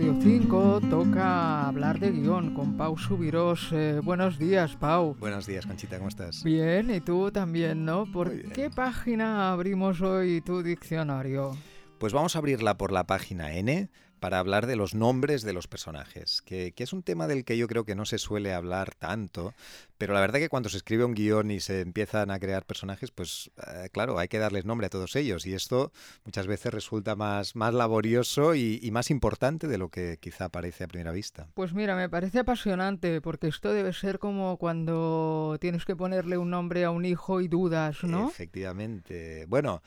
[0.00, 3.68] Radio 5 toca hablar de guion con Pau Subirós.
[3.70, 5.14] Eh, buenos días, Pau.
[5.20, 6.42] Buenos días, Conchita, ¿cómo estás?
[6.42, 8.10] Bien, y tú también, ¿no?
[8.10, 11.54] ¿Por qué página abrimos hoy tu diccionario?
[11.98, 13.90] Pues vamos a abrirla por la página N
[14.20, 17.66] para hablar de los nombres de los personajes, que, es un tema del que yo
[17.66, 19.52] creo que no se suele hablar tanto,
[19.98, 23.10] pero la verdad que cuando se escribe un guion y se empiezan a crear personajes,
[23.10, 25.92] pues eh, claro, hay que darles nombre a todos ellos y esto
[26.24, 30.84] muchas veces resulta más, más laborioso y, y más importante de lo que quizá parece
[30.84, 31.48] a primera vista.
[31.54, 36.50] Pues mira, me parece apasionante porque esto debe ser como cuando tienes que ponerle un
[36.50, 38.28] nombre a un hijo y dudas, ¿no?
[38.28, 39.46] Efectivamente.
[39.46, 39.82] Bueno,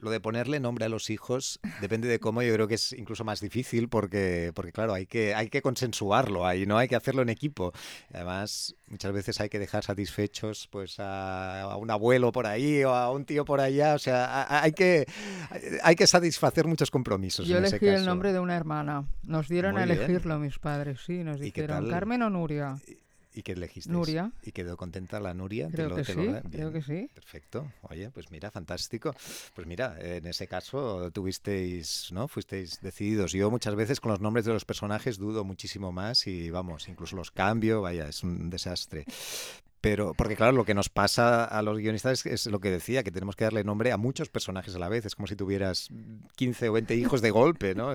[0.00, 3.24] lo de ponerle nombre a los hijos depende de cómo, yo creo que es incluso
[3.24, 6.78] más difícil porque, porque claro, hay que, hay que consensuarlo ahí, ¿no?
[6.78, 7.72] Hay que hacerlo en equipo.
[8.12, 13.10] Además, muchas veces hay que dejar satisfechos pues a, un abuelo por ahí o a
[13.10, 13.94] un tío por allá.
[13.94, 15.06] O sea, hay que,
[15.82, 17.46] hay que satisfacer muchos compromisos.
[17.46, 19.08] Yo elegí el nombre de una hermana.
[19.24, 22.76] Nos dieron a elegirlo mis padres, sí, nos dijeron Carmen o Nuria.
[22.86, 23.07] ¿Y
[23.42, 23.90] qué elegiste?
[23.90, 24.32] Nuria.
[24.42, 25.68] ¿Y quedó contenta la Nuria?
[25.70, 27.08] Creo que sí, creo que sí.
[27.14, 27.70] Perfecto.
[27.82, 29.14] Oye, pues mira, fantástico.
[29.54, 32.28] Pues mira, en ese caso tuvisteis, ¿no?
[32.28, 33.32] Fuisteis decididos.
[33.32, 37.16] Yo muchas veces con los nombres de los personajes dudo muchísimo más y vamos, incluso
[37.16, 39.04] los cambio, vaya, es un desastre.
[39.80, 43.12] Pero, porque claro, lo que nos pasa a los guionistas es, lo que decía, que
[43.12, 45.06] tenemos que darle nombre a muchos personajes a la vez.
[45.06, 45.88] Es como si tuvieras
[46.34, 47.94] 15 o 20 hijos de golpe, ¿no?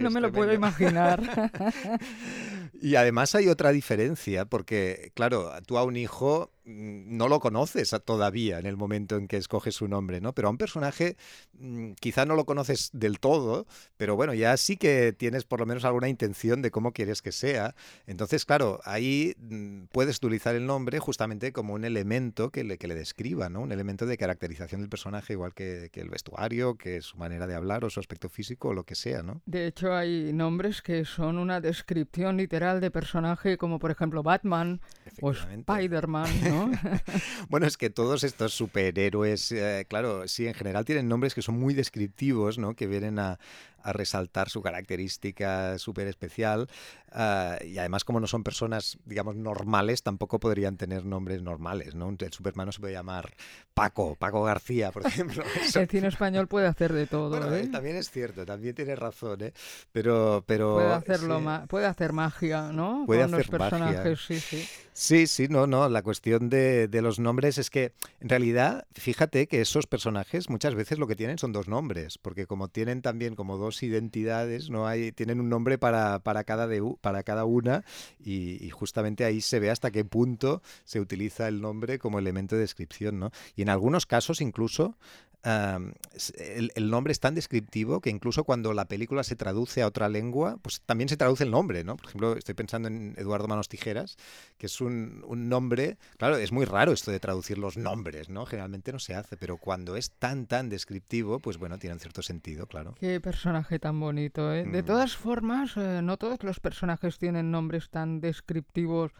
[0.00, 1.20] no me lo puedo imaginar.
[2.80, 7.94] y además hay otra diferencia, porque claro, tú a un hijo Mm, no lo conoces
[8.06, 10.32] todavía en el momento en que escoges su nombre, ¿no?
[10.34, 11.16] Pero a un personaje
[11.52, 13.66] mm, quizá no lo conoces del todo,
[13.98, 17.32] pero bueno, ya sí que tienes por lo menos alguna intención de cómo quieres que
[17.32, 17.74] sea.
[18.06, 22.88] Entonces, claro, ahí mm, puedes utilizar el nombre justamente como un elemento que le, que
[22.88, 23.60] le describa, ¿no?
[23.60, 27.54] Un elemento de caracterización del personaje, igual que, que el vestuario, que su manera de
[27.54, 29.42] hablar o su aspecto físico o lo que sea, ¿no?
[29.44, 34.80] De hecho, hay nombres que son una descripción literal de personaje, como por ejemplo Batman
[35.20, 36.70] o Spider-Man, ¿no?
[37.48, 41.58] bueno, es que todos estos superhéroes, eh, claro, sí, en general tienen nombres que son
[41.58, 42.74] muy descriptivos, ¿no?
[42.74, 43.38] Que vienen a,
[43.84, 46.68] a resaltar su característica súper especial.
[47.12, 52.12] Ah, y además, como no son personas, digamos, normales, tampoco podrían tener nombres normales, ¿no?
[52.18, 53.34] El Superman no se puede llamar
[53.74, 55.44] Paco, Paco García, por ejemplo.
[55.74, 57.68] El cine español puede hacer de todo, ¿eh?
[57.68, 59.52] También es cierto, también tiene razón, ¿eh?
[59.92, 60.42] Pero...
[60.46, 63.04] pero puede, hacerlo puede hacer magia, ¿no?
[63.06, 64.16] Puede Con hacer los personajes, magia.
[64.16, 64.68] sí, sí.
[64.96, 65.88] Sí, sí, no, no.
[65.88, 70.76] La cuestión de, de, los nombres es que, en realidad, fíjate que esos personajes muchas
[70.76, 74.86] veces lo que tienen son dos nombres, porque como tienen también como dos identidades, ¿no?
[74.86, 77.84] Hay, tienen un nombre para, para, cada, de, para cada una
[78.24, 82.62] y, justamente ahí se ve hasta qué punto se utiliza el nombre como elemento de
[82.62, 83.30] descripción, ¿no?
[83.56, 84.96] Y en algunos casos incluso
[85.44, 90.58] el, nombre es tan descriptivo que incluso cuando la película se traduce a otra lengua,
[90.62, 91.96] pues también se traduce el nombre, ¿no?
[91.96, 94.16] Por ejemplo, estoy pensando en Eduardo Manos Tijeras,
[94.58, 98.46] que es un, un, nombre, claro, es muy raro esto de traducir los nombres, ¿no?
[98.46, 102.22] Generalmente no se hace, pero cuando es tan, tan descriptivo, pues bueno, tiene un cierto
[102.22, 102.94] sentido, claro.
[102.98, 104.64] Qué personaje tan bonito, ¿eh?
[104.64, 104.86] De mm.
[104.86, 109.12] todas formas, eh, no todos los personajes tienen nombres tan descriptivos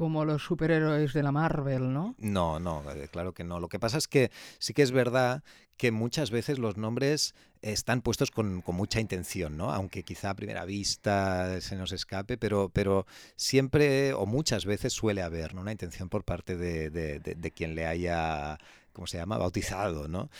[0.00, 2.14] como los superhéroes de la Marvel, ¿no?
[2.16, 3.60] No, no, eh, claro que no.
[3.60, 5.44] Lo que pasa es que sí que es verdad
[5.76, 9.74] que muchas veces los nombres están puestos con, mucha intención, ¿no?
[9.74, 13.04] Aunque quizá a primera vista se nos escape, pero, pero
[13.36, 18.58] siempre o muchas veces suele haber una intención por parte de, de quien le haya
[18.92, 19.38] ¿cómo se llama?
[19.38, 20.30] Bautizado, ¿no?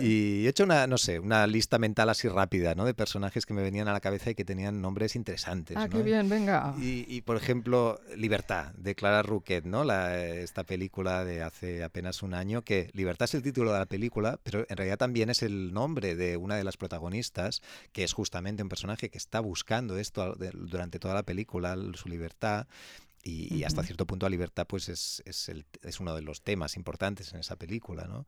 [0.00, 2.84] Y he hecho una, no sé, una lista mental así rápida, ¿no?
[2.84, 5.76] De personajes que me venían a la cabeza y que tenían nombres interesantes.
[5.76, 6.74] Ah, qué bien, venga.
[6.78, 9.84] Y, por ejemplo, Libertad, de Clara Rouquet, ¿no?
[9.84, 13.86] La, esta película de hace apenas un año, que Libertad es el título de la
[13.86, 18.12] película, pero en realidad también es el nombre de una de las protagonistas, que es
[18.12, 22.66] justamente un personaje que está buscando esto durante toda la película, su libertad.
[23.28, 26.76] Y, hasta cierto punto la libertad pues es, es, el, es, uno de los temas
[26.76, 28.26] importantes en esa película, ¿no?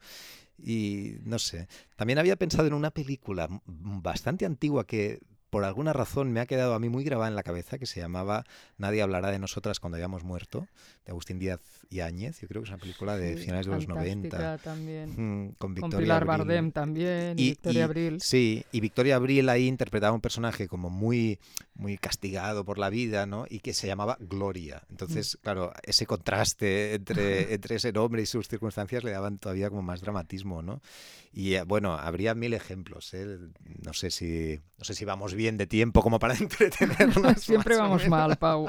[0.59, 5.21] Y no sé, también había pensado en una película bastante antigua que
[5.51, 8.01] por alguna razón me ha quedado a mí muy grabada en la cabeza que se
[8.01, 8.45] llamaba
[8.79, 10.69] Nadie hablará de nosotras cuando hayamos muerto,
[11.05, 11.61] de Agustín Díaz
[11.91, 12.41] y Áñez.
[12.41, 14.59] Yo creo que es una película de finales de los 90.
[14.59, 15.55] También.
[15.59, 18.21] con, Victoria con Pilar Bardem también, y, Victoria Abril.
[18.21, 21.41] Sí, y Victoria Abril ahí interpretaba un personaje como muy,
[21.81, 23.47] muy castigado por la vida, ¿no?
[23.49, 24.82] Y que se llamaba Gloria.
[24.88, 25.43] Entonces, mm.
[25.43, 30.00] claro, ese contraste entre, entre ese nombre y sus circunstancias le daban todavía como más
[30.00, 30.81] dramatismo, ¿no?
[31.32, 33.38] Y eh, bueno, habría mil ejemplos, ¿eh?
[33.85, 37.41] No sé si, no sé si vamos bien bien de tiempo como para entretenernos.
[37.43, 38.67] Siempre vamos mal, Pau.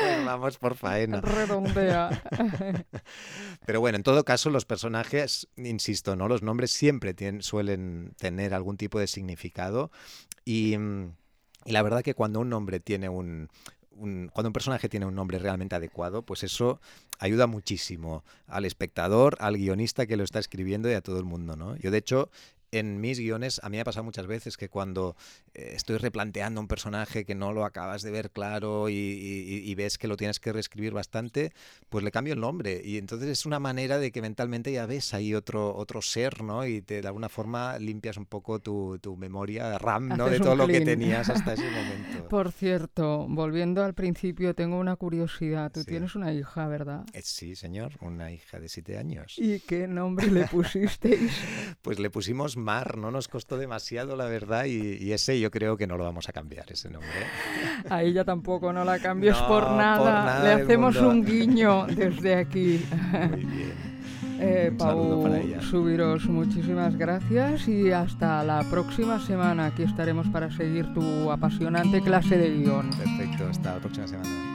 [0.00, 1.20] bueno, vamos por faena.
[1.20, 2.22] Redondea.
[3.64, 6.26] Pero bueno, en todo caso, los personajes, insisto, ¿no?
[6.26, 9.92] Los nombres siempre tienen, suelen tener algún tipo de significado
[10.44, 10.76] y.
[11.64, 13.48] Y la verdad que cuando un nombre tiene un,
[13.96, 16.80] cuando un personaje tiene un nombre realmente adecuado, pues eso
[17.18, 21.56] ayuda muchísimo al espectador, al guionista que lo está escribiendo y a todo el mundo,
[21.56, 21.76] ¿no?
[21.76, 22.30] Yo de hecho
[22.72, 25.14] en mis guiones, a mí me ha pasado muchas veces que cuando
[25.54, 30.06] eh, estoy replanteando un personaje que no lo acabas de ver claro y, ves que
[30.06, 31.52] lo tienes que reescribir bastante,
[31.88, 32.80] pues le cambio el nombre.
[32.84, 36.66] Y entonces es una manera de que mentalmente ya ves ahí otro, otro ser, ¿no?
[36.66, 40.26] Y te, de alguna forma limpias un poco tu, memoria RAM, ¿no?
[40.28, 42.28] de todo lo que tenías hasta ese momento.
[42.28, 45.70] Por cierto, volviendo al principio, tengo una curiosidad.
[45.72, 47.04] Tú tienes una hija, ¿verdad?
[47.12, 49.34] Eh, sí, señor, una hija de siete años.
[49.36, 51.32] ¿Y qué nombre le pusisteis?
[51.82, 55.86] pues le pusimos Mar, no nos costó demasiado, la verdad, y, ese yo creo que
[55.86, 57.10] no lo vamos a cambiar, ese nombre.
[57.90, 60.42] A ella tampoco, no la cambies por, nada.
[60.42, 62.84] Le hacemos un guiño desde aquí.
[63.30, 63.92] Muy bien.
[64.44, 65.24] Eh, Pau
[65.60, 69.66] Subiros, muchísimas gracias y hasta la próxima semana.
[69.66, 72.90] Aquí estaremos para seguir tu apasionante clase de guion.
[72.90, 74.51] Perfecto, hasta la próxima semana.